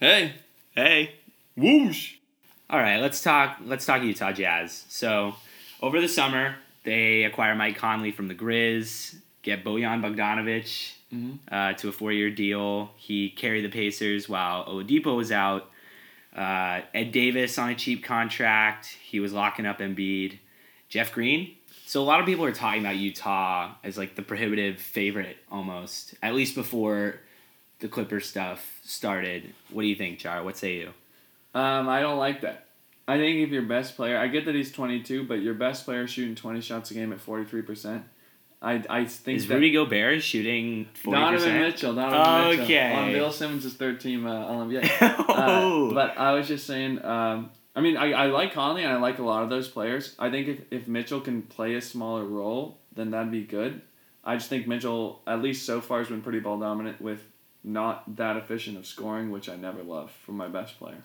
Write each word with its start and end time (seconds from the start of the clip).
Hey, 0.00 0.32
Hey. 0.74 1.14
whoosh. 1.56 2.14
All 2.68 2.78
right, 2.80 2.98
let's 3.00 3.22
talk. 3.22 3.58
Let's 3.64 3.86
talk 3.86 4.02
Utah 4.02 4.32
Jazz. 4.32 4.84
So, 4.88 5.36
over 5.80 6.00
the 6.00 6.08
summer, 6.08 6.56
they 6.82 7.22
acquire 7.24 7.54
Mike 7.54 7.76
Conley 7.76 8.10
from 8.10 8.26
the 8.28 8.34
Grizz, 8.34 9.16
get 9.42 9.62
Bojan 9.64 10.00
Bogdanovic 10.02 10.94
Mhm. 11.12 11.38
uh, 11.50 11.74
to 11.74 11.88
a 11.88 11.92
four-year 11.92 12.30
deal. 12.30 12.92
He 12.96 13.30
carried 13.30 13.64
the 13.64 13.68
Pacers 13.68 14.28
while 14.28 14.66
Oladipo 14.66 15.16
was 15.16 15.30
out. 15.30 15.70
Uh, 16.34 16.80
Ed 16.92 17.12
Davis 17.12 17.56
on 17.58 17.70
a 17.70 17.74
cheap 17.76 18.02
contract. 18.02 18.86
He 19.00 19.20
was 19.20 19.32
locking 19.32 19.66
up 19.66 19.78
Embiid. 19.78 20.38
Jeff 20.88 21.12
Green. 21.12 21.54
So 21.86 22.02
a 22.02 22.04
lot 22.04 22.18
of 22.20 22.26
people 22.26 22.44
are 22.44 22.52
talking 22.52 22.80
about 22.80 22.96
Utah 22.96 23.74
as 23.84 23.96
like 23.96 24.16
the 24.16 24.22
prohibitive 24.22 24.80
favorite 24.80 25.36
almost, 25.50 26.14
at 26.22 26.34
least 26.34 26.54
before 26.54 27.20
the 27.84 27.88
Clipper 27.90 28.18
stuff 28.18 28.80
started. 28.82 29.52
What 29.70 29.82
do 29.82 29.88
you 29.88 29.94
think, 29.94 30.18
Char? 30.18 30.42
What 30.42 30.56
say 30.56 30.76
you? 30.76 30.88
Um, 31.54 31.86
I 31.86 32.00
don't 32.00 32.16
like 32.16 32.40
that. 32.40 32.64
I 33.06 33.18
think 33.18 33.40
if 33.40 33.50
your 33.50 33.60
best 33.60 33.94
player, 33.94 34.16
I 34.16 34.26
get 34.28 34.46
that 34.46 34.54
he's 34.54 34.72
22, 34.72 35.24
but 35.24 35.42
your 35.42 35.52
best 35.52 35.84
player 35.84 36.06
shooting 36.06 36.34
20 36.34 36.62
shots 36.62 36.90
a 36.92 36.94
game 36.94 37.12
at 37.12 37.18
43%. 37.18 38.02
I, 38.62 38.82
I 38.88 39.04
think 39.04 39.36
Is 39.36 39.48
that 39.48 39.54
Rudy 39.56 39.70
Gobert 39.72 40.22
shooting 40.22 40.88
forty 40.94 41.20
Donovan? 41.20 41.60
Mitchell, 41.60 41.94
Donovan 41.94 42.48
Mitchell, 42.52 42.64
Okay. 42.64 42.92
on 42.94 43.12
Bill 43.12 43.30
Simmons' 43.30 43.74
third 43.74 44.00
team 44.00 44.26
uh. 44.26 44.66
Uh, 45.02 45.16
oh, 45.28 45.90
but 45.92 46.16
I 46.16 46.32
was 46.32 46.48
just 46.48 46.66
saying, 46.66 47.04
um, 47.04 47.50
I 47.76 47.82
mean, 47.82 47.98
I, 47.98 48.12
I 48.12 48.26
like 48.28 48.54
Conley 48.54 48.82
and 48.82 48.90
I 48.94 48.96
like 48.96 49.18
a 49.18 49.22
lot 49.22 49.42
of 49.42 49.50
those 49.50 49.68
players. 49.68 50.14
I 50.18 50.30
think 50.30 50.48
if, 50.48 50.60
if 50.70 50.88
Mitchell 50.88 51.20
can 51.20 51.42
play 51.42 51.74
a 51.74 51.82
smaller 51.82 52.24
role, 52.24 52.78
then 52.94 53.10
that'd 53.10 53.30
be 53.30 53.42
good. 53.42 53.82
I 54.24 54.36
just 54.36 54.48
think 54.48 54.66
Mitchell, 54.66 55.20
at 55.26 55.42
least 55.42 55.66
so 55.66 55.82
far, 55.82 55.98
has 55.98 56.08
been 56.08 56.22
pretty 56.22 56.40
ball 56.40 56.58
dominant 56.58 57.02
with 57.02 57.20
not 57.64 58.16
that 58.16 58.36
efficient 58.36 58.76
of 58.76 58.86
scoring, 58.86 59.30
which 59.30 59.48
I 59.48 59.56
never 59.56 59.82
love 59.82 60.10
from 60.24 60.36
my 60.36 60.48
best 60.48 60.78
player. 60.78 61.02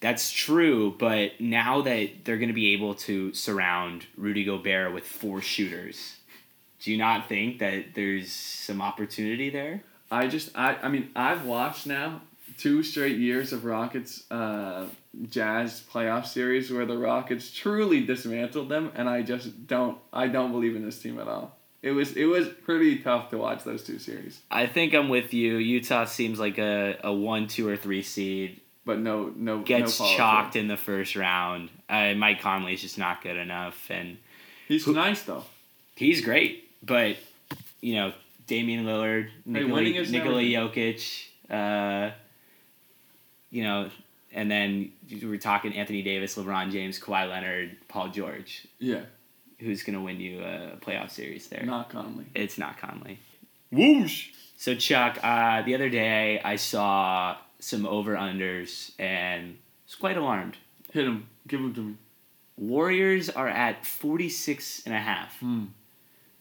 that's 0.00 0.30
true. 0.30 0.94
But 0.98 1.40
now 1.40 1.80
that 1.80 2.24
they're 2.24 2.36
going 2.36 2.48
to 2.48 2.54
be 2.54 2.74
able 2.74 2.94
to 2.94 3.32
surround 3.32 4.06
Rudy 4.16 4.44
Gobert 4.44 4.92
with 4.92 5.06
four 5.06 5.40
shooters, 5.40 6.16
do 6.80 6.92
you 6.92 6.98
not 6.98 7.28
think 7.28 7.58
that 7.60 7.94
there's 7.94 8.30
some 8.30 8.82
opportunity 8.82 9.48
there? 9.48 9.82
I 10.10 10.28
just, 10.28 10.50
I, 10.54 10.76
I 10.82 10.88
mean, 10.88 11.10
I've 11.16 11.46
watched 11.46 11.86
now 11.86 12.20
two 12.58 12.82
straight 12.82 13.16
years 13.16 13.52
of 13.52 13.64
Rockets 13.64 14.30
uh, 14.30 14.86
Jazz 15.30 15.82
playoff 15.90 16.26
series 16.26 16.70
where 16.70 16.84
the 16.84 16.98
Rockets 16.98 17.50
truly 17.50 18.04
dismantled 18.04 18.68
them, 18.68 18.92
and 18.94 19.08
I 19.08 19.22
just 19.22 19.66
don't, 19.66 19.98
I 20.12 20.28
don't 20.28 20.52
believe 20.52 20.76
in 20.76 20.84
this 20.84 21.00
team 21.00 21.18
at 21.18 21.28
all. 21.28 21.56
It 21.84 21.90
was, 21.90 22.12
it 22.16 22.24
was 22.24 22.48
pretty 22.48 22.98
tough 23.00 23.28
to 23.30 23.36
watch 23.38 23.62
those 23.64 23.84
two 23.84 23.98
series, 23.98 24.40
I 24.50 24.66
think 24.66 24.94
I'm 24.94 25.10
with 25.10 25.34
you. 25.34 25.56
Utah 25.58 26.06
seems 26.06 26.40
like 26.40 26.56
a, 26.56 26.98
a 27.04 27.12
one, 27.12 27.46
two, 27.46 27.68
or 27.68 27.76
three 27.76 28.00
seed. 28.02 28.62
but 28.86 28.98
no, 28.98 29.32
no, 29.36 29.60
Gets 29.60 30.00
no 30.00 30.06
chalked 30.16 30.56
in 30.56 30.66
the 30.66 30.78
first 30.78 31.14
round. 31.14 31.68
Uh, 31.88 32.14
Mike 32.14 32.40
Conley's 32.40 32.80
just 32.80 32.96
not 32.96 33.22
good 33.22 33.36
enough, 33.36 33.90
and 33.90 34.16
He's 34.66 34.86
Who- 34.86 34.94
nice 34.94 35.22
though. 35.22 35.44
he's 35.94 36.22
great. 36.22 36.70
But 36.82 37.16
you 37.82 37.96
know, 37.96 38.12
Damian 38.46 38.86
Lillard, 38.86 39.28
Nikola, 39.44 39.82
is 39.82 40.10
Nikola. 40.10 40.40
Jokic, 40.42 41.26
uh, 41.50 42.12
you 43.50 43.62
know, 43.62 43.90
and 44.32 44.50
then 44.50 44.90
we're 45.22 45.36
talking 45.36 45.74
Anthony 45.74 46.02
Davis, 46.02 46.36
LeBron 46.36 46.72
James, 46.72 46.98
Kawhi 46.98 47.28
Leonard, 47.28 47.76
Paul 47.88 48.08
George. 48.08 48.66
Yeah, 48.78 49.02
Who's 49.58 49.82
gonna 49.82 50.00
win 50.02 50.20
you 50.20 50.40
a 50.42 50.76
playoff 50.80 51.10
series 51.10 51.46
there? 51.48 51.64
not 51.64 51.88
Conley. 51.90 52.26
It's 52.34 52.58
not 52.58 52.76
Conley. 52.78 53.18
Whoosh. 53.70 54.30
So 54.56 54.74
Chuck, 54.74 55.18
uh, 55.22 55.62
the 55.62 55.74
other 55.74 55.88
day 55.88 56.40
I 56.44 56.56
saw 56.56 57.36
some 57.60 57.86
over 57.86 58.14
unders 58.14 58.92
and 58.98 59.58
was 59.86 59.94
quite 59.94 60.16
alarmed. 60.16 60.56
Hit 60.92 61.04
him. 61.06 61.28
Give 61.48 61.60
him 61.60 61.74
to 61.74 61.80
me. 61.82 61.94
Warriors 62.56 63.28
are 63.30 63.48
at 63.48 63.84
46 63.84 64.82
and 64.86 64.94
a 64.94 64.98
half. 65.00 65.38
Hmm. 65.40 65.64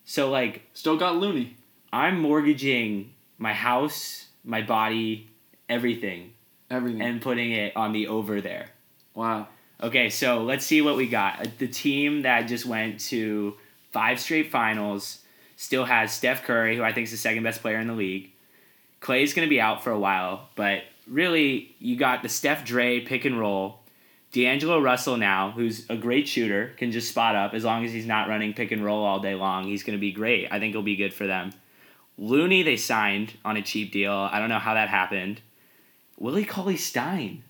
So 0.05 0.29
like 0.29 0.63
Still 0.73 0.97
got 0.97 1.15
Looney. 1.17 1.55
I'm 1.91 2.19
mortgaging 2.19 3.13
my 3.37 3.53
house, 3.53 4.27
my 4.43 4.61
body, 4.61 5.29
everything, 5.69 6.33
Everything. 6.69 7.01
and 7.01 7.21
putting 7.21 7.51
it 7.51 7.75
on 7.75 7.93
the 7.93 8.07
over 8.07 8.41
there. 8.41 8.67
wow. 9.13 9.47
Okay, 9.83 10.09
so 10.09 10.43
let's 10.43 10.65
see 10.65 10.81
what 10.81 10.95
we 10.95 11.07
got. 11.07 11.41
Uh, 11.41 11.51
The 11.57 11.67
team 11.67 12.21
that 12.21 12.43
just 12.43 12.65
went 12.65 13.01
to 13.11 13.55
five 13.91 14.17
straight 14.17 14.49
finals 14.49 15.19
still 15.57 15.83
has 15.83 16.13
Steph 16.13 16.43
Curry, 16.43 16.77
who 16.77 16.83
I 16.83 16.93
think 16.93 17.05
is 17.05 17.11
the 17.11 17.17
second 17.17 17.43
best 17.43 17.61
player 17.61 17.79
in 17.79 17.87
the 17.87 17.93
league. 17.93 18.31
Clay's 19.01 19.33
going 19.33 19.45
to 19.45 19.49
be 19.49 19.59
out 19.59 19.83
for 19.83 19.91
a 19.91 19.99
while, 19.99 20.47
but 20.55 20.83
really, 21.05 21.75
you 21.79 21.97
got 21.97 22.23
the 22.23 22.29
Steph 22.29 22.63
Dre 22.63 23.01
pick 23.01 23.25
and 23.25 23.37
roll. 23.37 23.79
D'Angelo 24.31 24.79
Russell 24.79 25.17
now, 25.17 25.51
who's 25.51 25.85
a 25.89 25.97
great 25.97 26.29
shooter, 26.29 26.73
can 26.77 26.93
just 26.93 27.09
spot 27.09 27.35
up 27.35 27.53
as 27.53 27.65
long 27.65 27.83
as 27.83 27.91
he's 27.91 28.07
not 28.07 28.29
running 28.29 28.53
pick 28.53 28.71
and 28.71 28.85
roll 28.85 29.03
all 29.03 29.19
day 29.19 29.35
long. 29.35 29.65
He's 29.65 29.83
going 29.83 29.97
to 29.97 30.01
be 30.01 30.13
great. 30.13 30.47
I 30.49 30.59
think 30.59 30.73
he'll 30.73 30.81
be 30.81 30.95
good 30.95 31.13
for 31.13 31.27
them. 31.27 31.51
Looney, 32.17 32.63
they 32.63 32.77
signed 32.77 33.33
on 33.43 33.57
a 33.57 33.61
cheap 33.61 33.91
deal. 33.91 34.13
I 34.13 34.39
don't 34.39 34.49
know 34.49 34.59
how 34.59 34.75
that 34.75 34.87
happened. 34.87 35.41
Willie 36.17 36.45
Cauley 36.45 36.77
Stein. 36.77 37.43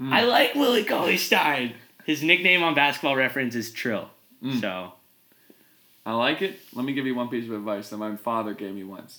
Mm. 0.00 0.12
I 0.12 0.24
like 0.24 0.54
Willie 0.54 0.84
Cauley 0.84 1.16
Stein. 1.16 1.74
His 2.04 2.22
nickname 2.22 2.62
on 2.62 2.74
Basketball 2.74 3.16
Reference 3.16 3.54
is 3.54 3.70
Trill. 3.70 4.08
Mm. 4.42 4.60
So 4.60 4.92
I 6.06 6.14
like 6.14 6.42
it. 6.42 6.58
Let 6.74 6.84
me 6.84 6.92
give 6.92 7.06
you 7.06 7.14
one 7.14 7.28
piece 7.28 7.46
of 7.46 7.52
advice 7.52 7.90
that 7.90 7.98
my 7.98 8.16
father 8.16 8.54
gave 8.54 8.74
me 8.74 8.84
once. 8.84 9.18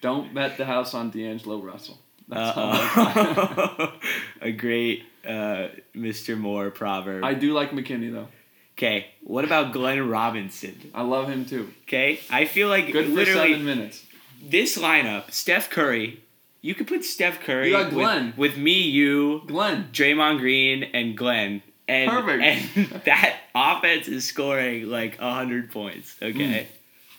Don't 0.00 0.34
bet 0.34 0.56
the 0.56 0.64
house 0.64 0.94
on 0.94 1.10
D'Angelo 1.10 1.58
Russell. 1.60 1.98
That's 2.28 2.56
a 4.40 4.50
great 4.52 5.04
uh, 5.24 5.68
Mr. 5.94 6.36
Moore 6.36 6.70
proverb. 6.70 7.24
I 7.24 7.34
do 7.34 7.52
like 7.52 7.70
McKinnie 7.70 8.12
though. 8.12 8.28
Okay, 8.76 9.06
what 9.22 9.44
about 9.44 9.72
Glenn 9.72 10.08
Robinson? 10.08 10.90
I 10.92 11.02
love 11.02 11.28
him 11.28 11.46
too. 11.46 11.72
Okay, 11.84 12.20
I 12.28 12.44
feel 12.44 12.68
like 12.68 12.92
Good 12.92 13.06
for 13.06 13.12
literally 13.12 13.52
seven 13.52 13.64
minutes. 13.64 14.04
this 14.42 14.76
lineup: 14.76 15.30
Steph 15.30 15.70
Curry. 15.70 16.20
You 16.66 16.74
could 16.74 16.88
put 16.88 17.04
Steph 17.04 17.38
Curry 17.42 17.68
You 17.68 17.74
got 17.74 17.90
Glenn. 17.92 18.34
With, 18.36 18.54
with 18.54 18.58
me, 18.58 18.80
you, 18.82 19.42
Glenn. 19.46 19.88
Draymond 19.92 20.40
Green, 20.40 20.82
and 20.82 21.16
Glenn. 21.16 21.62
And, 21.86 22.10
Perfect. 22.10 22.42
And 22.42 23.02
that 23.04 23.36
offense 23.54 24.08
is 24.08 24.24
scoring 24.24 24.90
like 24.90 25.16
hundred 25.18 25.70
points. 25.70 26.16
Okay, 26.20 26.66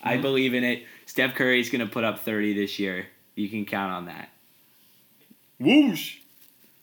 I 0.03 0.17
Mhm. 0.17 0.21
believe 0.21 0.53
in 0.53 0.65
it. 0.65 0.83
Steph 1.05 1.35
Curry 1.35 1.61
is 1.61 1.69
gonna 1.69 1.87
put 1.87 2.03
up 2.03 2.19
thirty 2.25 2.53
this 2.53 2.77
year. 2.77 3.07
You 3.35 3.47
can 3.47 3.63
count 3.63 3.93
on 3.93 4.05
that. 4.07 4.27
Whoosh. 5.61 6.17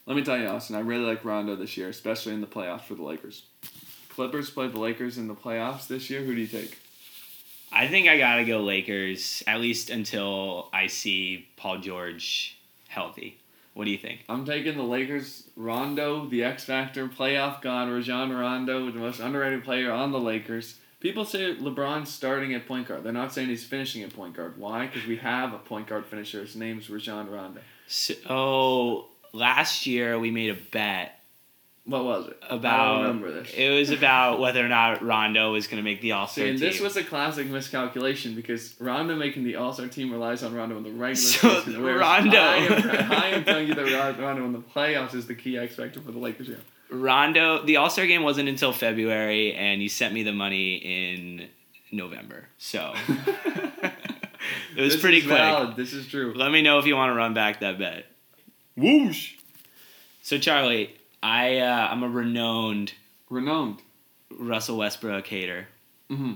Let 0.06 0.16
me 0.16 0.22
tell 0.25 0.38
you, 0.38 0.46
Austin, 0.46 0.75
I 0.76 0.81
really 0.81 1.04
like 1.04 1.22
Rondo 1.22 1.56
this 1.56 1.76
year, 1.76 1.91
especially 1.91 2.32
in 2.32 2.41
the 2.41 2.46
playoffs 2.46 2.84
for 2.84 2.94
the 2.94 3.02
Lakers. 3.04 3.44
Clippers 4.08 4.48
play 4.48 4.69
the 4.69 4.81
Lakers 4.81 5.19
in 5.19 5.28
the 5.28 5.34
playoffs 5.34 5.86
this 5.86 6.08
year. 6.08 6.22
Who 6.22 6.34
do 6.34 6.41
you 6.41 6.46
take? 6.46 6.78
I 7.74 7.88
think 7.88 8.06
I 8.08 8.16
gotta 8.18 8.44
go 8.44 8.60
Lakers 8.60 9.42
at 9.48 9.60
least 9.60 9.90
until 9.90 10.68
I 10.72 10.86
see 10.86 11.48
Paul 11.56 11.78
George 11.78 12.56
healthy. 12.86 13.38
What 13.74 13.86
do 13.86 13.90
you 13.90 13.98
think? 13.98 14.24
I'm 14.28 14.44
taking 14.44 14.76
the 14.76 14.84
Lakers. 14.84 15.50
Rondo, 15.56 16.26
the 16.26 16.44
X 16.44 16.64
Factor, 16.64 17.08
playoff 17.08 17.60
god, 17.60 17.88
Rajon 17.88 18.32
Rondo, 18.32 18.90
the 18.92 19.00
most 19.00 19.18
underrated 19.18 19.64
player 19.64 19.90
on 19.90 20.12
the 20.12 20.20
Lakers. 20.20 20.76
People 21.00 21.24
say 21.24 21.56
LeBron's 21.56 22.10
starting 22.10 22.54
at 22.54 22.68
point 22.68 22.86
guard. 22.86 23.02
They're 23.02 23.12
not 23.12 23.34
saying 23.34 23.48
he's 23.48 23.64
finishing 23.64 24.04
at 24.04 24.14
point 24.14 24.36
guard. 24.36 24.56
Why? 24.56 24.86
Because 24.86 25.06
we 25.06 25.16
have 25.16 25.52
a 25.52 25.58
point 25.58 25.88
guard 25.88 26.06
finisher. 26.06 26.42
His 26.42 26.54
name's 26.54 26.88
Rajon 26.88 27.28
Rondo. 27.28 27.60
So 27.88 29.06
last 29.32 29.84
year 29.84 30.16
we 30.16 30.30
made 30.30 30.50
a 30.50 30.58
bet 30.70 31.20
What 31.86 32.04
was 32.04 32.28
it? 32.28 32.38
I 32.50 32.54
about 32.54 32.94
don't 32.94 33.02
remember 33.02 33.30
this. 33.42 33.52
it 33.54 33.68
was 33.68 33.90
about 33.90 34.40
whether 34.40 34.64
or 34.64 34.68
not 34.70 35.02
Rondo 35.02 35.52
was 35.52 35.66
gonna 35.66 35.82
make 35.82 36.00
the 36.00 36.12
All 36.12 36.26
Star 36.26 36.46
and 36.46 36.58
team. 36.58 36.66
this 36.70 36.80
was 36.80 36.96
a 36.96 37.04
classic 37.04 37.46
miscalculation 37.48 38.34
because 38.34 38.74
Rondo 38.80 39.14
making 39.16 39.44
the 39.44 39.56
All 39.56 39.70
Star 39.72 39.86
team 39.88 40.10
relies 40.10 40.42
on 40.42 40.54
Rondo 40.54 40.78
in 40.78 40.82
the 40.82 40.90
regular 40.90 41.14
So, 41.16 41.60
season. 41.62 41.82
whereas 41.82 42.00
Rondo- 42.00 42.38
I 42.38 42.56
am, 42.56 43.12
I 43.12 43.26
am 43.28 43.44
telling 43.44 43.68
you 43.68 43.74
that 43.74 43.84
Ron- 43.92 44.18
Rondo 44.18 44.44
in 44.46 44.52
the 44.52 44.60
playoffs 44.60 45.14
is 45.14 45.26
the 45.26 45.34
key 45.34 45.58
X 45.58 45.76
factor 45.76 46.00
for 46.00 46.10
the 46.10 46.19
Lakers 46.19 46.46
here. 46.46 46.60
Rondo. 46.90 47.62
The 47.66 47.76
All 47.76 47.90
Star 47.90 48.06
game 48.06 48.22
wasn't 48.22 48.48
until 48.48 48.72
February, 48.72 49.52
and 49.52 49.82
you 49.82 49.90
sent 49.90 50.14
me 50.14 50.22
the 50.22 50.32
money 50.32 50.76
in 50.76 51.48
November. 51.92 52.46
So 52.56 52.94
it 53.08 54.80
was 54.80 54.94
This 54.94 55.00
pretty 55.02 55.19
is 55.19 55.25
quick. 55.25 55.37
Valid. 55.37 55.76
This 55.76 55.92
is 55.92 56.06
true. 56.08 56.32
Let 56.34 56.50
me 56.50 56.62
know 56.62 56.78
if 56.78 56.87
you 56.87 56.96
want 56.96 57.10
to 57.10 57.14
run 57.14 57.34
back 57.34 57.60
that 57.60 57.78
bet. 57.78 58.06
Whoosh. 58.76 59.34
So 60.22 60.38
Charlie, 60.38 60.94
I 61.25 61.56
uh, 61.59 61.88
I'm 61.91 62.03
a 62.03 62.09
renowned 62.09 62.93
Renowned. 63.31 63.81
Russell 64.38 64.76
Westbrook 64.76 65.26
hater. 65.26 65.67
Mm-hmm. 66.11 66.35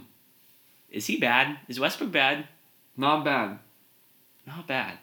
Is 0.91 1.07
he 1.07 1.19
bad? 1.19 1.59
Is 1.69 1.79
Westbrook 1.79 2.11
bad? 2.11 2.49
Not 2.97 3.23
bad. 3.23 3.59
Not 4.47 4.67
bad. 4.67 4.99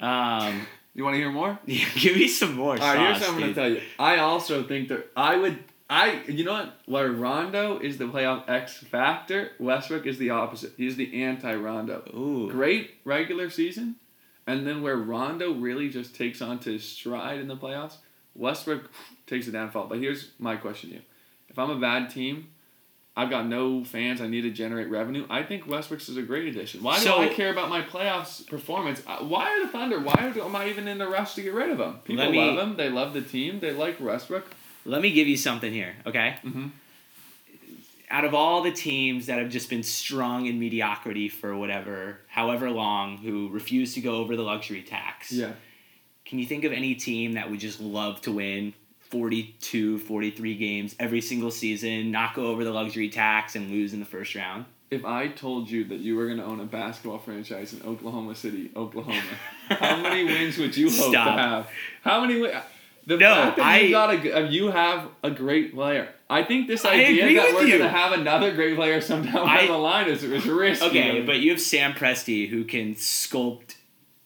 Um, 0.00 0.66
You 0.92 1.04
want 1.04 1.14
to 1.14 1.18
hear 1.18 1.30
more? 1.30 1.56
yeah, 1.66 1.86
give 1.94 2.16
me 2.16 2.26
some 2.26 2.56
more. 2.56 2.72
All 2.72 2.78
right, 2.78 2.98
here's 2.98 3.20
what 3.20 3.30
I'm 3.30 3.40
gonna 3.40 3.54
tell 3.54 3.70
you. 3.70 3.80
I 3.96 4.18
also 4.18 4.64
think 4.64 4.88
that 4.88 5.06
I 5.16 5.36
would. 5.36 5.58
I 5.88 6.20
you 6.26 6.44
know 6.44 6.52
what? 6.52 6.80
Where 6.86 7.12
Rondo 7.12 7.78
is 7.78 7.96
the 7.96 8.06
playoff 8.06 8.48
X 8.48 8.78
factor, 8.78 9.52
Westbrook 9.60 10.04
is 10.04 10.18
the 10.18 10.30
opposite. 10.30 10.72
He's 10.76 10.96
the 10.96 11.22
anti 11.22 11.54
Rondo. 11.54 12.02
Ooh. 12.12 12.50
Great 12.50 12.96
regular 13.04 13.50
season, 13.50 13.96
and 14.48 14.66
then 14.66 14.82
where 14.82 14.96
Rondo 14.96 15.52
really 15.52 15.88
just 15.88 16.16
takes 16.16 16.42
onto 16.42 16.72
his 16.72 16.84
stride 16.84 17.38
in 17.38 17.46
the 17.46 17.56
playoffs, 17.56 17.98
Westbrook 18.34 18.90
takes 19.26 19.46
a 19.48 19.52
downfall. 19.52 19.86
But 19.86 19.98
here's 19.98 20.30
my 20.38 20.56
question 20.56 20.90
to 20.90 20.96
you: 20.96 21.02
If 21.48 21.58
I'm 21.58 21.70
a 21.70 21.78
bad 21.78 22.10
team, 22.10 22.48
I've 23.16 23.30
got 23.30 23.46
no 23.46 23.84
fans. 23.84 24.20
I 24.20 24.26
need 24.28 24.42
to 24.42 24.50
generate 24.50 24.88
revenue. 24.88 25.26
I 25.28 25.42
think 25.42 25.66
Westbrook's 25.66 26.08
is 26.08 26.16
a 26.16 26.22
great 26.22 26.46
addition. 26.48 26.82
Why 26.82 26.98
So- 26.98 27.16
do 27.18 27.22
I 27.30 27.34
care 27.34 27.50
about 27.50 27.68
my 27.68 27.82
playoffs 27.82 28.46
performance? 28.46 29.02
Uh, 29.06 29.18
Why 29.18 29.50
are 29.50 29.60
the 29.66 29.68
Thunder? 29.72 29.98
Why 30.00 30.32
am 30.34 30.56
I 30.56 30.68
even 30.68 30.86
in 30.88 30.98
the 30.98 31.08
rush 31.08 31.34
to 31.34 31.42
get 31.42 31.52
rid 31.54 31.70
of 31.70 31.78
them? 31.78 31.98
People 32.04 32.30
me- 32.30 32.38
love 32.38 32.56
them. 32.56 32.76
They 32.76 32.88
love 32.88 33.12
the 33.12 33.22
team. 33.22 33.60
They 33.60 33.72
like 33.72 34.00
Westbrook. 34.00 34.46
Let 34.86 35.02
me 35.02 35.10
give 35.12 35.28
you 35.28 35.36
something 35.36 35.72
here, 35.72 35.96
okay? 36.06 36.36
Mm-hmm. 36.44 36.68
Out 38.12 38.24
of 38.24 38.34
all 38.34 38.62
the 38.62 38.72
teams 38.72 39.26
that 39.26 39.38
have 39.38 39.50
just 39.50 39.70
been 39.70 39.82
strung 39.84 40.46
in 40.46 40.58
mediocrity 40.58 41.28
for 41.28 41.56
whatever, 41.56 42.18
however 42.28 42.68
long, 42.70 43.18
who 43.18 43.48
refuse 43.50 43.94
to 43.94 44.00
go 44.00 44.16
over 44.16 44.34
the 44.36 44.42
luxury 44.42 44.82
tax, 44.82 45.30
Yeah. 45.30 45.52
Can 46.30 46.38
you 46.38 46.46
think 46.46 46.62
of 46.62 46.72
any 46.72 46.94
team 46.94 47.32
that 47.32 47.50
would 47.50 47.58
just 47.58 47.80
love 47.80 48.20
to 48.22 48.30
win 48.32 48.72
42, 49.10 49.98
43 49.98 50.54
games 50.56 50.94
every 51.00 51.20
single 51.20 51.50
season, 51.50 52.12
not 52.12 52.34
go 52.34 52.46
over 52.46 52.62
the 52.62 52.70
luxury 52.70 53.08
tax, 53.08 53.56
and 53.56 53.68
lose 53.68 53.92
in 53.92 53.98
the 53.98 54.06
first 54.06 54.36
round? 54.36 54.64
If 54.92 55.04
I 55.04 55.26
told 55.26 55.68
you 55.68 55.82
that 55.84 55.98
you 55.98 56.16
were 56.16 56.26
going 56.26 56.38
to 56.38 56.44
own 56.44 56.60
a 56.60 56.64
basketball 56.64 57.18
franchise 57.18 57.72
in 57.72 57.82
Oklahoma 57.82 58.36
City, 58.36 58.70
Oklahoma, 58.76 59.20
how 59.68 60.00
many 60.00 60.24
wins 60.24 60.56
would 60.58 60.76
you 60.76 60.88
hope 60.88 61.10
Stop. 61.10 61.26
to 61.36 61.42
have? 61.42 61.68
How 62.02 62.20
many? 62.20 62.40
wins? 62.40 62.54
The 63.06 63.16
No, 63.16 63.34
fact 63.34 63.56
that 63.56 63.66
I- 63.66 63.78
you 63.80 63.90
got 63.90 64.14
a, 64.14 64.36
uh, 64.36 64.48
you 64.48 64.70
have 64.70 65.08
a 65.24 65.30
great 65.32 65.74
player. 65.74 66.08
I 66.28 66.44
think 66.44 66.68
this 66.68 66.84
idea 66.84 67.24
that 67.40 67.54
we're 67.54 67.66
going 67.66 67.78
to 67.80 67.88
have 67.88 68.12
another 68.12 68.54
great 68.54 68.76
player 68.76 69.00
sometime 69.00 69.46
down 69.46 69.66
the 69.66 69.72
line 69.76 70.08
is, 70.08 70.22
is 70.22 70.46
risky. 70.46 70.86
Okay, 70.86 71.22
but 71.22 71.40
you 71.40 71.50
have 71.50 71.60
Sam 71.60 71.92
Presti 71.92 72.48
who 72.48 72.62
can 72.64 72.94
sculpt 72.94 73.74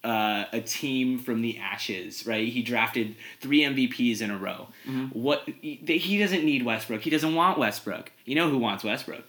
uh, 0.05 0.45
a 0.53 0.61
team 0.61 1.19
from 1.19 1.41
the 1.43 1.59
ashes, 1.59 2.27
right? 2.27 2.47
He 2.47 2.63
drafted 2.63 3.17
three 3.41 3.61
MVPs 3.63 4.21
in 4.21 4.31
a 4.31 4.37
row. 4.37 4.69
Mhm. 4.87 5.13
What 5.15 5.49
he 5.63 6.19
doesn't 6.19 6.45
need 6.45 6.65
Westbrook. 6.65 7.01
He 7.03 7.11
doesn't 7.11 7.35
want 7.35 7.59
Westbrook. 7.59 8.13
You 8.27 8.35
know 8.35 8.49
who 8.51 8.59
wants 8.59 8.85
Westbrook? 8.85 9.25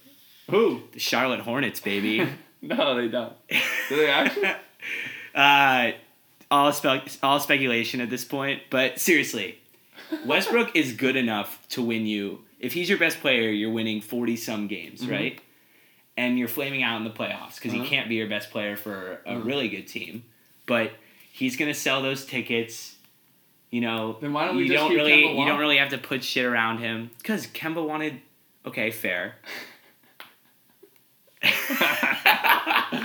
who? 0.49 0.83
The 0.91 0.99
Charlotte 0.99 1.39
Hornets, 1.39 1.79
baby. 1.79 2.27
no, 2.61 2.95
they 2.95 3.07
don't. 3.07 3.33
Do 3.89 3.95
they 3.95 4.09
actually? 4.09 4.51
uh, 5.33 5.91
all 6.51 6.71
spe- 6.71 7.17
all 7.23 7.39
speculation 7.39 8.01
at 8.01 8.09
this 8.09 8.23
point, 8.25 8.61
but 8.69 8.99
seriously, 8.99 9.57
Westbrook 10.25 10.75
is 10.75 10.93
good 10.93 11.15
enough 11.15 11.65
to 11.69 11.81
win 11.81 12.05
you. 12.05 12.41
If 12.59 12.73
he's 12.73 12.89
your 12.89 12.97
best 12.99 13.19
player, 13.21 13.49
you're 13.49 13.71
winning 13.71 14.01
forty 14.01 14.35
some 14.35 14.67
games, 14.67 15.01
Mhm. 15.01 15.11
right? 15.11 15.41
And 16.17 16.37
you're 16.39 16.47
flaming 16.47 16.81
out 16.83 16.97
in 16.97 17.03
the 17.03 17.09
playoffs 17.09 17.55
because 17.55 17.73
Uh-huh. 17.73 17.83
he 17.83 17.89
can't 17.89 18.07
be 18.07 18.15
your 18.15 18.27
best 18.29 18.49
player 18.51 18.77
for 18.77 19.21
a 19.25 19.33
Mhm. 19.33 19.45
really 19.45 19.67
good 19.67 19.87
team. 19.87 20.23
But 20.65 20.91
he's 21.31 21.57
gonna 21.57 21.73
sell 21.73 22.01
those 22.01 22.25
tickets. 22.25 22.95
You 23.71 23.81
know, 23.81 24.17
Then 24.21 24.33
why 24.33 24.45
don't 24.45 24.55
we 24.55 24.63
you 24.63 24.73
don't 24.73 24.93
really 24.93 25.11
Kemba 25.11 25.39
you 25.39 25.45
don't 25.45 25.59
really 25.59 25.77
have 25.77 25.89
to 25.89 25.97
put 25.97 26.23
shit 26.23 26.45
around 26.45 26.79
him 26.79 27.11
because 27.17 27.47
Kemba 27.47 27.85
wanted. 27.85 28.21
Okay, 28.65 28.91
fair. 28.91 29.35
but 31.41 31.51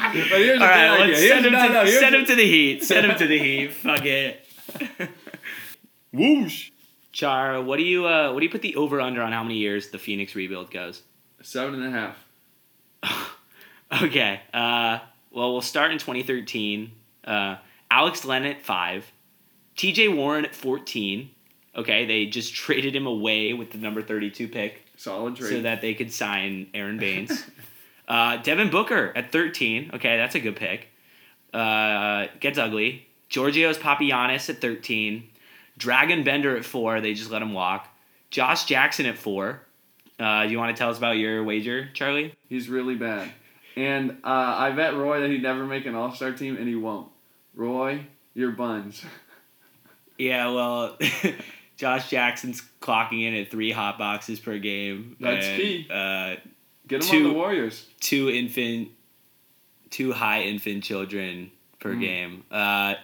here's 0.07 0.61
All 0.61 0.67
right, 0.67 1.01
let's 1.01 1.21
send 1.21 1.45
him, 1.45 1.53
no, 1.53 1.67
to, 1.67 1.73
no, 1.73 1.87
send 1.87 2.15
the- 2.15 2.19
him 2.21 2.27
to 2.27 2.35
the 2.35 2.45
Heat. 2.45 2.85
Send 2.85 3.11
him 3.11 3.19
to 3.19 3.27
the 3.27 3.39
Heat. 3.39 3.73
Fuck 3.73 4.05
it. 4.05 4.47
Whoosh. 6.13 6.71
Char, 7.13 7.61
what 7.61 7.77
do 7.77 7.83
you 7.83 8.07
uh, 8.07 8.33
what 8.33 8.41
do 8.41 8.47
you 8.47 8.53
put 8.53 8.63
the 8.63 8.77
over 8.77 9.01
under 9.01 9.21
on 9.23 9.33
how 9.33 9.43
many 9.43 9.57
years 9.57 9.91
the 9.91 9.99
Phoenix 9.99 10.35
rebuild 10.35 10.71
goes? 10.71 11.03
Seven 11.43 11.83
and 11.83 11.95
a 11.95 12.15
half. 13.03 13.39
okay. 14.05 14.41
Uh, 14.55 15.01
well, 15.33 15.53
we'll 15.53 15.61
start 15.61 15.91
in 15.91 15.99
2013. 15.99 16.93
Uh, 17.25 17.57
Alex 17.91 18.25
Len 18.25 18.45
at 18.45 18.63
five, 18.63 19.11
T.J. 19.77 20.09
Warren 20.09 20.45
at 20.45 20.55
14. 20.55 21.31
Okay, 21.77 22.05
they 22.07 22.27
just 22.27 22.55
traded 22.65 22.95
him 22.95 23.07
away 23.07 23.53
with 23.53 23.71
the 23.71 23.79
number 23.79 24.03
32 24.03 24.49
pick 24.49 24.85
Solid 24.97 25.37
trade. 25.37 25.49
so 25.51 25.63
that 25.63 25.81
they 25.81 25.95
could 25.95 26.13
sign 26.13 26.69
Aaron 26.75 26.99
Baines. 27.01 27.45
uh, 28.09 28.37
Devin 28.39 28.71
Booker 28.71 29.13
at 29.15 29.33
13. 29.33 29.91
Okay, 29.95 30.17
that's 30.17 30.35
a 30.35 30.41
good 30.41 30.57
pick. 30.57 30.89
Uh, 31.53 32.27
gets 32.41 32.59
ugly. 32.59 33.07
Georgios 33.29 33.79
Papagiannis 33.79 34.51
at 34.51 34.61
13. 34.61 35.29
Dragan 35.79 36.25
Bender 36.25 36.57
at 36.57 36.65
4. 36.65 37.01
They 37.01 37.15
just 37.15 37.31
let 37.31 37.43
him 37.43 37.53
walk. 37.53 37.89
Josh 38.31 38.65
Jackson 38.67 39.07
at 39.07 39.17
4. 39.19 39.61
Uh, 40.19 40.47
you 40.49 40.59
want 40.59 40.77
to 40.77 40.79
tell 40.79 40.91
us 40.91 40.99
about 40.99 41.13
your 41.17 41.43
wager, 41.43 41.89
Charlie? 41.95 42.35
He's 42.49 42.69
really 42.69 42.95
bad. 42.95 43.31
And 43.77 44.11
uh, 44.25 44.55
I 44.59 44.71
bet 44.73 44.95
Roy 44.97 45.21
that 45.21 45.31
he'd 45.31 45.43
never 45.43 45.65
make 45.65 45.87
an 45.87 45.95
All 45.95 46.13
Star 46.15 46.33
team, 46.33 46.57
and 46.57 46.67
he 46.69 46.75
won't. 46.75 47.09
Roy, 47.55 48.07
you're 48.35 48.53
buns. 48.53 49.05
Yeah, 50.19 50.51
well, 50.51 50.99
Josh 51.79 52.11
Jackson's 52.11 52.63
clocking 52.83 53.27
in 53.27 53.33
at 53.35 53.51
three 53.51 53.71
hot 53.73 53.99
boxes 53.99 54.39
per 54.39 54.59
game. 54.59 55.17
That's 55.19 55.47
and, 55.47 55.57
key. 55.57 55.87
Uh, 55.91 56.35
Get 56.87 57.03
him 57.05 57.09
Two- 57.11 57.17
on 57.17 57.23
the 57.33 57.33
Warriors. 57.39 57.87
two 58.01 58.29
infant, 58.29 58.89
two 59.89 60.13
high 60.13 60.43
infant 60.43 60.85
children 60.85 61.51
per 61.79 61.95
Mm. 61.95 62.01
game. 62.03 62.45
Uh, 62.51 62.97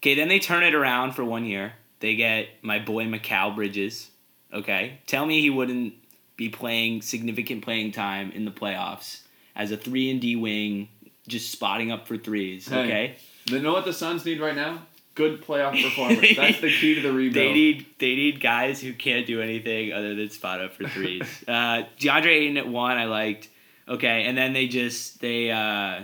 okay, 0.00 0.14
then 0.14 0.28
they 0.28 0.38
turn 0.38 0.62
it 0.62 0.74
around 0.74 1.12
for 1.12 1.24
one 1.24 1.46
year. 1.46 1.72
They 2.00 2.14
get 2.14 2.48
my 2.60 2.78
boy 2.78 3.06
Mikal 3.06 3.54
Bridges. 3.54 4.10
Okay, 4.52 4.98
tell 5.06 5.24
me 5.24 5.40
he 5.40 5.48
wouldn't 5.48 5.94
be 6.36 6.50
playing 6.50 7.00
significant 7.00 7.62
playing 7.64 7.92
time 7.92 8.32
in 8.32 8.44
the 8.44 8.50
playoffs 8.50 9.20
as 9.56 9.70
a 9.72 9.76
three 9.76 10.10
and 10.10 10.20
D 10.20 10.36
wing, 10.36 10.88
just 11.28 11.50
spotting 11.50 11.90
up 11.92 12.06
for 12.08 12.16
threes. 12.16 12.68
Hey. 12.68 12.80
Okay, 12.84 13.16
They 13.50 13.60
know 13.60 13.72
what 13.72 13.84
the 13.84 13.92
Suns 13.92 14.24
need 14.24 14.40
right 14.40 14.54
now? 14.56 14.82
Good 15.14 15.44
playoff 15.44 15.82
performance. 15.82 16.28
That's 16.36 16.60
the 16.60 16.70
key 16.70 16.94
to 16.94 17.02
the 17.02 17.12
rebuild. 17.12 17.34
they 17.34 17.52
need 17.52 17.86
they 17.98 18.14
need 18.14 18.40
guys 18.40 18.80
who 18.80 18.92
can't 18.92 19.26
do 19.26 19.40
anything 19.42 19.92
other 19.92 20.14
than 20.14 20.30
spot 20.30 20.60
up 20.62 20.72
for 20.74 20.88
threes. 20.88 21.22
uh, 21.48 21.82
DeAndre 21.98 22.26
Ayton 22.26 22.56
at 22.56 22.68
one, 22.68 22.96
I 22.96 23.04
liked. 23.06 23.48
Okay, 23.88 24.24
and 24.24 24.38
then 24.38 24.52
they 24.52 24.68
just 24.68 25.20
they 25.20 25.50
uh, 25.50 26.02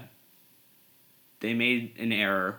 they 1.40 1.54
made 1.54 1.94
an 1.98 2.12
error 2.12 2.58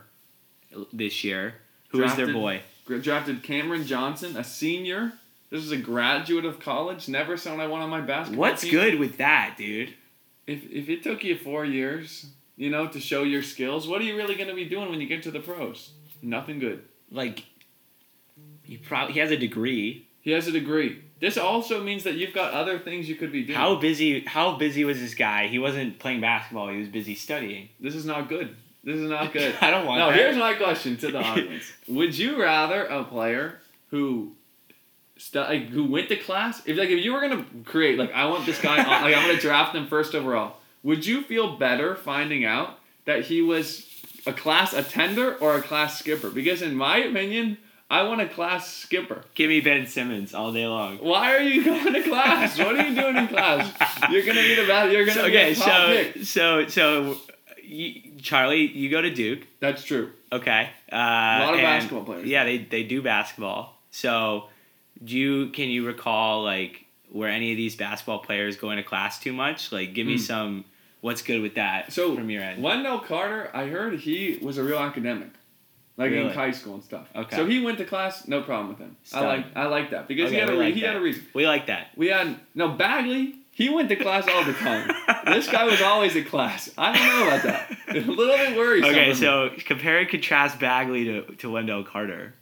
this 0.93 1.23
year. 1.23 1.55
Who 1.89 2.03
is 2.03 2.15
their 2.15 2.31
boy? 2.31 2.61
Drafted 3.01 3.43
Cameron 3.43 3.85
Johnson, 3.85 4.37
a 4.37 4.43
senior. 4.43 5.13
This 5.49 5.63
is 5.63 5.71
a 5.71 5.77
graduate 5.77 6.45
of 6.45 6.59
college. 6.59 7.07
Never 7.07 7.37
someone 7.37 7.61
I 7.61 7.67
want 7.67 7.83
on 7.83 7.89
my 7.89 8.01
basketball 8.01 8.39
What's 8.41 8.61
team. 8.63 8.71
good 8.71 8.99
with 8.99 9.17
that, 9.17 9.55
dude? 9.57 9.93
If, 10.47 10.63
if 10.71 10.89
it 10.89 11.03
took 11.03 11.23
you 11.23 11.37
four 11.37 11.65
years, 11.65 12.27
you 12.55 12.69
know, 12.69 12.87
to 12.87 12.99
show 12.99 13.23
your 13.23 13.43
skills, 13.43 13.87
what 13.87 14.01
are 14.01 14.05
you 14.05 14.15
really 14.15 14.35
going 14.35 14.49
to 14.49 14.55
be 14.55 14.65
doing 14.65 14.89
when 14.89 14.99
you 14.99 15.07
get 15.07 15.23
to 15.23 15.31
the 15.31 15.39
pros? 15.39 15.91
Nothing 16.21 16.59
good. 16.59 16.83
Like, 17.11 17.45
he 18.63 18.77
probably 18.77 19.13
he 19.13 19.19
has 19.19 19.31
a 19.31 19.37
degree. 19.37 20.07
He 20.21 20.31
has 20.31 20.47
a 20.47 20.51
degree. 20.51 21.03
This 21.19 21.37
also 21.37 21.83
means 21.83 22.03
that 22.03 22.15
you've 22.15 22.33
got 22.33 22.53
other 22.53 22.77
things 22.79 23.09
you 23.09 23.15
could 23.15 23.31
be 23.31 23.43
doing. 23.43 23.57
How 23.57 23.75
busy? 23.75 24.21
How 24.21 24.55
busy 24.57 24.83
was 24.83 24.99
this 24.99 25.15
guy? 25.15 25.47
He 25.47 25.57
wasn't 25.57 25.99
playing 25.99 26.21
basketball. 26.21 26.69
He 26.69 26.79
was 26.79 26.89
busy 26.89 27.15
studying. 27.15 27.69
This 27.79 27.95
is 27.95 28.05
not 28.05 28.29
good. 28.29 28.55
This 28.83 28.97
is 28.97 29.09
not 29.09 29.33
good. 29.33 29.55
I 29.61 29.71
don't 29.71 29.85
want 29.85 29.99
no, 29.99 30.07
that. 30.07 30.15
here's 30.15 30.37
my 30.37 30.53
question 30.53 30.97
to 30.97 31.11
the 31.11 31.19
audience: 31.23 31.71
Would 31.87 32.17
you 32.17 32.41
rather 32.41 32.85
a 32.85 33.03
player 33.03 33.59
who, 33.89 34.33
stu- 35.17 35.39
like, 35.39 35.67
who 35.69 35.83
went 35.85 36.09
to 36.09 36.15
class? 36.15 36.61
If 36.65 36.77
like 36.77 36.89
if 36.89 37.03
you 37.03 37.13
were 37.13 37.21
gonna 37.21 37.45
create 37.65 37.97
like 37.97 38.13
I 38.13 38.25
want 38.25 38.45
this 38.45 38.59
guy, 38.61 38.77
on, 38.81 38.87
like 39.03 39.15
I'm 39.15 39.27
gonna 39.27 39.39
draft 39.39 39.75
him 39.75 39.87
first 39.87 40.15
overall. 40.15 40.57
Would 40.83 41.05
you 41.05 41.21
feel 41.23 41.57
better 41.57 41.95
finding 41.95 42.45
out 42.45 42.79
that 43.05 43.25
he 43.25 43.41
was 43.41 43.85
a 44.25 44.33
class 44.33 44.73
attender 44.73 45.35
or 45.35 45.55
a 45.55 45.61
class 45.61 45.99
skipper? 45.99 46.29
Because 46.29 46.61
in 46.61 46.75
my 46.75 46.97
opinion, 46.97 47.57
I 47.89 48.03
want 48.03 48.21
a 48.21 48.27
class 48.27 48.71
skipper. 48.73 49.23
Give 49.33 49.49
me 49.49 49.59
Ben 49.61 49.87
Simmons 49.87 50.33
all 50.33 50.51
day 50.53 50.67
long. 50.67 50.97
Why 50.97 51.33
are 51.35 51.41
you 51.41 51.63
going 51.63 51.93
to 51.93 52.03
class? 52.03 52.57
what 52.57 52.75
are 52.77 52.85
you 52.87 52.93
doing 52.95 53.15
in 53.17 53.27
class? 53.27 53.71
You're 54.11 54.25
gonna 54.25 54.41
be 54.41 54.55
the 54.55 54.67
best. 54.67 54.91
You're 54.93 55.05
gonna 55.05 55.19
So, 55.21 55.25
be 55.29 55.37
okay, 55.37 55.53
top 55.55 55.65
so 55.65 55.87
pick. 56.13 56.23
so 56.25 56.67
so, 56.67 57.17
you, 57.63 58.01
Charlie, 58.21 58.67
you 58.67 58.89
go 58.89 59.01
to 59.01 59.13
Duke. 59.13 59.41
That's 59.59 59.83
true. 59.83 60.11
Okay. 60.31 60.69
Uh, 60.91 60.95
a 60.95 60.97
A 60.97 61.43
lot 61.45 61.53
of 61.55 61.61
basketball 61.61 62.03
players. 62.03 62.27
Yeah, 62.27 62.43
they 62.45 62.57
they 62.59 62.83
do 62.83 63.01
basketball. 63.01 63.77
So, 63.91 64.45
do 65.03 65.15
you 65.17 65.49
can 65.49 65.69
you 65.69 65.85
recall 65.85 66.43
like 66.43 66.85
were 67.11 67.27
any 67.27 67.51
of 67.51 67.57
these 67.57 67.75
basketball 67.75 68.19
players 68.19 68.57
going 68.57 68.77
to 68.77 68.83
class 68.83 69.19
too 69.19 69.33
much? 69.33 69.71
Like, 69.71 69.93
give 69.93 70.05
me 70.07 70.13
Hmm. 70.15 70.19
some. 70.21 70.65
What's 71.01 71.21
good 71.21 71.41
with 71.41 71.55
that? 71.55 71.93
So 71.93 72.15
from 72.15 72.29
your 72.29 72.41
end. 72.41 72.61
Wendell 72.61 72.99
Carter, 72.99 73.51
I 73.53 73.67
heard 73.67 73.99
he 73.99 74.39
was 74.41 74.57
a 74.57 74.63
real 74.63 74.79
academic, 74.79 75.29
like 75.95 76.11
in 76.11 76.29
high 76.29 76.51
school 76.51 76.73
and 76.73 76.83
stuff. 76.83 77.07
Okay. 77.15 77.35
So 77.35 77.45
he 77.45 77.59
went 77.63 77.77
to 77.77 77.85
class, 77.85 78.27
no 78.27 78.41
problem 78.41 78.69
with 78.69 78.79
him. 78.79 78.97
I 79.13 79.21
like 79.21 79.45
I 79.55 79.65
like 79.67 79.91
that 79.91 80.07
because 80.07 80.31
he 80.31 80.37
had 80.37 80.49
a 80.49 80.53
like 80.53 80.73
he 80.73 80.81
had 80.81 80.95
a 80.95 80.99
reason. 81.01 81.23
We 81.33 81.47
like 81.47 81.67
that. 81.67 81.89
We 81.95 82.07
had 82.07 82.39
no 82.55 82.69
Bagley. 82.69 83.35
He 83.51 83.69
went 83.69 83.89
to 83.89 83.95
class 83.95 84.27
all 84.27 84.43
the 84.43 84.53
time. 84.53 84.91
this 85.25 85.47
guy 85.47 85.63
was 85.63 85.81
always 85.81 86.15
in 86.15 86.25
class. 86.25 86.69
I 86.77 86.95
don't 86.95 87.07
know 87.07 87.27
about 87.27 87.43
that. 87.43 87.77
A 87.95 87.99
little 88.01 88.35
bit 88.37 88.55
worrisome. 88.55 88.89
Okay, 88.91 89.13
so 89.15 89.49
compare 89.65 89.97
and 89.97 90.07
contrast 90.07 90.59
Bagley 90.59 91.05
to, 91.05 91.21
to 91.37 91.49
Wendell 91.49 91.83
Carter. 91.83 92.35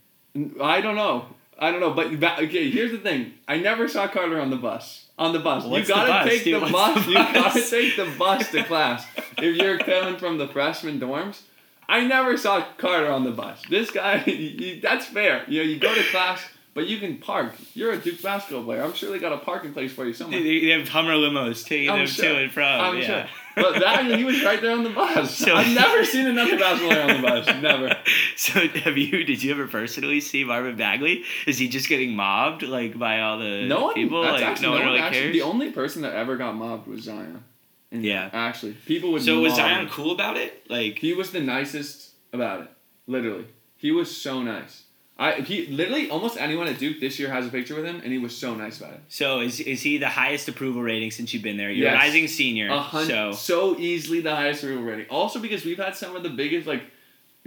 I 0.62 0.82
don't 0.82 0.96
know. 0.96 1.26
I 1.58 1.70
don't 1.70 1.80
know, 1.80 1.92
but 1.92 2.18
Ba- 2.20 2.40
okay. 2.42 2.70
Here's 2.70 2.92
the 2.92 2.98
thing. 2.98 3.34
I 3.48 3.58
never 3.58 3.88
saw 3.88 4.06
Carter 4.08 4.40
on 4.40 4.50
the 4.50 4.56
bus. 4.56 5.06
On 5.18 5.32
the 5.32 5.38
bus, 5.38 5.64
you 5.64 5.82
gotta 5.86 6.10
bus, 6.10 6.28
take 6.28 6.44
dude? 6.44 6.62
the 6.62 6.66
bus. 6.70 7.04
the 7.06 7.10
You 7.10 7.14
gotta 7.16 7.62
take 7.70 7.96
the 7.96 8.14
bus 8.18 8.50
to 8.50 8.62
class. 8.64 9.06
if 9.38 9.56
you're 9.56 9.78
coming 9.78 10.18
from 10.18 10.36
the 10.36 10.46
freshman 10.46 11.00
dorms, 11.00 11.40
I 11.88 12.04
never 12.06 12.36
saw 12.36 12.62
Carter 12.76 13.10
on 13.10 13.24
the 13.24 13.30
bus. 13.30 13.62
This 13.70 13.90
guy, 13.90 14.22
you, 14.26 14.80
that's 14.82 15.06
fair. 15.06 15.44
You 15.48 15.62
know, 15.62 15.68
you 15.70 15.78
go 15.78 15.94
to 15.94 16.02
class, 16.10 16.42
but 16.74 16.86
you 16.86 16.98
can 16.98 17.16
park. 17.16 17.54
You're 17.72 17.92
a 17.92 17.96
Duke 17.96 18.20
basketball 18.20 18.64
player. 18.64 18.82
I'm 18.82 18.92
sure 18.92 19.10
they 19.10 19.18
got 19.18 19.32
a 19.32 19.38
parking 19.38 19.72
place 19.72 19.92
for 19.92 20.04
you 20.04 20.12
somewhere. 20.12 20.42
They, 20.42 20.60
they 20.60 20.68
have 20.78 20.88
Hummer 20.90 21.14
limos 21.14 21.64
taking 21.64 21.88
I'm 21.88 22.00
them 22.00 22.06
sure. 22.08 22.34
to 22.34 22.36
and 22.42 22.52
from. 22.52 22.64
I'm 22.80 22.98
yeah. 22.98 23.06
sure. 23.06 23.26
But 23.56 23.80
that 23.80 24.04
he 24.18 24.22
was 24.22 24.44
right 24.44 24.60
there 24.60 24.72
on 24.72 24.84
the 24.84 24.90
bus. 24.90 25.34
So- 25.38 25.54
I've 25.54 25.74
never 25.74 26.04
seen 26.04 26.26
another 26.26 26.58
basketball 26.58 26.98
on 27.10 27.20
the 27.20 27.26
bus. 27.26 27.46
Never. 27.62 27.96
So 28.36 28.60
have 28.60 28.96
you? 28.98 29.24
Did 29.24 29.42
you 29.42 29.50
ever 29.52 29.66
personally 29.66 30.20
see 30.20 30.44
Marvin 30.44 30.76
Bagley? 30.76 31.24
Is 31.46 31.56
he 31.58 31.68
just 31.68 31.88
getting 31.88 32.14
mobbed 32.14 32.62
like 32.62 32.96
by 32.98 33.20
all 33.22 33.38
the 33.38 33.64
No 33.66 33.84
one. 33.86 33.94
people? 33.94 34.22
that's 34.22 34.34
like 34.34 34.42
actually, 34.42 34.66
no 34.66 34.72
one 34.72 34.82
really 34.84 34.98
actually, 34.98 35.20
cares. 35.22 35.32
The 35.32 35.42
only 35.42 35.70
person 35.72 36.02
that 36.02 36.12
ever 36.14 36.36
got 36.36 36.54
mobbed 36.54 36.86
was 36.86 37.02
Zion. 37.04 37.42
And 37.90 38.04
Yeah. 38.04 38.28
Actually, 38.32 38.72
people 38.84 39.10
would. 39.12 39.22
so 39.22 39.40
was 39.40 39.54
Zion 39.56 39.86
him. 39.86 39.88
cool 39.88 40.12
about 40.12 40.36
it? 40.36 40.64
Like 40.70 40.98
He 40.98 41.14
was 41.14 41.30
the 41.32 41.40
nicest 41.40 42.10
about 42.32 42.60
it. 42.60 42.68
Literally, 43.06 43.46
he 43.76 43.90
was 43.90 44.14
so 44.14 44.42
nice. 44.42 44.82
I 45.18 45.40
he 45.40 45.66
literally 45.66 46.10
almost 46.10 46.36
anyone 46.36 46.66
at 46.68 46.78
Duke 46.78 47.00
this 47.00 47.18
year 47.18 47.30
has 47.30 47.46
a 47.46 47.48
picture 47.48 47.74
with 47.74 47.86
him, 47.86 48.00
and 48.04 48.12
he 48.12 48.18
was 48.18 48.36
so 48.36 48.54
nice 48.54 48.78
about 48.78 48.92
it. 48.92 49.00
so 49.08 49.40
is 49.40 49.60
is 49.60 49.80
he 49.82 49.96
the 49.98 50.08
highest 50.10 50.46
approval 50.48 50.82
rating 50.82 51.10
since 51.10 51.32
you've 51.32 51.42
been 51.42 51.56
there? 51.56 51.70
You're 51.70 51.90
Yes. 51.90 51.94
rising 52.02 52.28
senior. 52.28 52.68
A 52.68 52.78
hun- 52.80 53.06
so 53.06 53.32
so 53.32 53.78
easily 53.78 54.20
the 54.20 54.34
highest 54.36 54.62
approval 54.62 54.84
rating. 54.84 55.06
Also 55.08 55.38
because 55.38 55.64
we've 55.64 55.78
had 55.78 55.96
some 55.96 56.14
of 56.16 56.22
the 56.22 56.28
biggest 56.28 56.66
like 56.66 56.82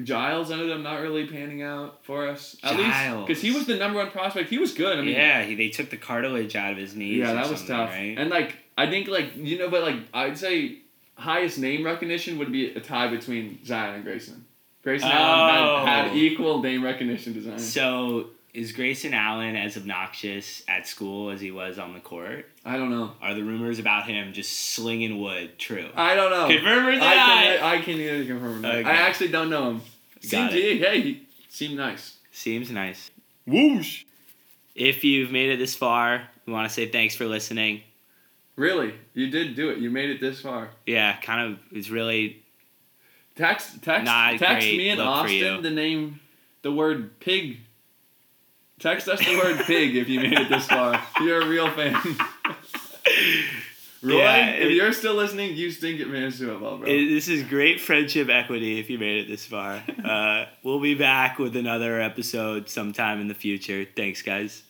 Giles 0.04 0.50
ended 0.50 0.72
up 0.72 0.80
not 0.80 1.02
really 1.02 1.28
panning 1.28 1.62
out 1.62 2.04
for 2.06 2.28
us. 2.28 2.56
At 2.64 2.78
Giles. 2.78 3.28
because 3.28 3.42
he 3.42 3.52
was 3.52 3.66
the 3.66 3.76
number 3.76 4.00
one 4.00 4.12
prospect. 4.12 4.50
He 4.50 4.58
was 4.58 4.74
good. 4.74 4.98
I 4.98 5.02
mean, 5.02 5.10
yeah, 5.14 5.44
he, 5.44 5.56
they 5.56 5.68
took 5.70 5.90
the 5.90 5.98
cartilage 5.98 6.56
out 6.56 6.72
of 6.72 6.78
his 6.78 6.96
knees. 6.96 7.18
yeah, 7.18 7.34
that 7.34 7.50
was 7.50 7.64
tough. 7.66 7.90
right? 7.90 8.16
And 8.18 8.30
like 8.30 8.56
I 8.78 8.90
think 8.90 9.08
like 9.10 9.36
you 9.36 9.58
know, 9.60 9.70
but 9.70 9.84
like 9.84 9.98
I'd 10.14 10.38
say 10.38 10.78
highest 11.16 11.60
name 11.60 11.84
recognition 11.86 12.38
would 12.40 12.52
be 12.52 12.72
a 12.74 12.80
tie 12.80 13.10
between 13.10 13.64
Zion 13.66 13.96
and 13.96 14.04
Grayson. 14.06 14.46
Grayson 14.90 15.10
Allen 15.12 15.66
Oh. 15.68 15.86
had, 15.86 16.06
had 16.06 16.12
oh. 16.14 16.16
equal 16.16 16.62
name 16.64 16.84
recognition 16.84 17.42
Zion. 17.44 17.60
So 17.60 18.30
is 18.56 18.72
Grayson 18.72 19.14
Allen 19.14 19.56
as 19.56 19.78
obnoxious 19.78 20.64
at 20.68 20.88
school 20.88 21.30
as 21.30 21.40
he 21.40 21.52
was 21.52 21.78
on 21.78 21.94
the 21.94 22.00
court? 22.00 22.48
I 22.66 22.78
don't 22.78 22.90
know. 22.90 23.12
Are 23.22 23.36
the 23.36 23.44
rumors 23.44 23.78
about 23.78 24.08
him 24.08 24.34
just 24.34 24.52
slinging 24.74 25.22
wood 25.22 25.60
true? 25.60 25.90
I 25.96 26.16
don't 26.16 26.32
know. 26.32 26.48
Confirm 26.48 26.88
or 26.88 26.90
I 26.90 26.94
deny? 26.96 27.04
can 27.06 27.64
I 27.64 27.82
can 27.82 27.94
either 28.00 28.26
confirm. 28.26 28.66
or. 28.66 28.70
Okay. 28.70 28.90
I 28.90 28.94
actually 28.94 29.28
don't 29.28 29.52
know 29.52 29.70
him. 29.70 29.78
Got 29.78 30.24
Seemed 30.24 30.52
hey 30.52 31.02
he 31.02 31.28
seemed 31.50 31.78
nice. 31.78 32.18
Seems 32.32 32.72
nice. 32.72 33.12
Whoosh. 33.46 34.06
If 34.74 35.04
you've 35.04 35.32
made 35.32 35.50
it 35.52 35.58
this 35.58 35.76
far, 35.76 36.24
we 36.46 36.54
want 36.54 36.68
to 36.68 36.74
say 36.74 36.88
thanks 36.88 37.16
for 37.16 37.26
listening. 37.26 37.82
Really, 38.56 38.94
you 39.14 39.30
did 39.30 39.56
do 39.56 39.70
it. 39.70 39.78
You 39.78 39.90
made 39.90 40.10
it 40.10 40.20
this 40.20 40.42
far. 40.42 40.70
Yeah, 40.86 41.16
kind 41.22 41.54
of. 41.54 41.60
It's 41.72 41.90
really 41.90 42.44
Text 43.40 43.82
text 43.82 44.04
Not 44.06 44.38
text 44.38 44.68
great 44.68 44.78
me 44.78 44.90
and 44.90 45.00
look 45.00 45.08
for 45.08 45.12
Austin 45.24 45.64
the 45.64 45.70
name, 45.70 46.20
the 46.62 46.72
word 46.74 47.20
pig. 47.22 47.60
Text 48.80 49.08
us 49.08 49.26
the 49.26 49.36
word 49.38 49.60
pig 49.66 49.96
if 49.96 50.10
you 50.10 50.20
made 50.20 50.38
it 50.38 50.50
this 50.50 50.66
far. 50.68 51.02
You're 51.22 51.42
a 51.42 51.48
real 51.48 51.72
fan. 51.72 51.94
Roy, 54.02 54.18
Yeah, 54.18 54.46
if 54.52 54.66
it- 54.70 54.74
you're 54.76 54.94
still 54.94 55.16
listening, 55.16 55.56
you 55.56 55.72
stink 55.72 56.00
at 56.00 56.08
Minnesota, 56.08 56.58
bro. 56.58 56.82
it- 56.84 57.10
this 57.10 57.28
is 57.28 57.44
great 57.44 57.82
friendship 57.82 58.30
equity. 58.30 58.80
If 58.80 58.90
you 58.90 58.98
made 58.98 59.24
it 59.26 59.28
this 59.30 59.46
far, 59.46 59.84
uh, 60.06 60.46
we'll 60.64 60.80
be 60.80 60.96
back 60.96 61.38
with 61.40 61.56
another 61.58 62.00
episode 62.02 62.70
sometime 62.70 63.20
in 63.22 63.28
the 63.28 63.34
future. 63.34 63.86
Thanks, 63.96 64.22
guys. 64.22 64.64